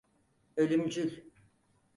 Ölümcül. 0.57 1.31